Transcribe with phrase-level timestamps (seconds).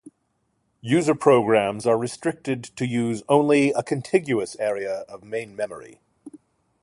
[0.81, 6.01] User programs are restricted to use only a contiguous area of main memory.